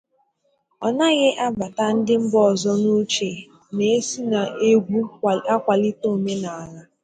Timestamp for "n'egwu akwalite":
4.29-6.05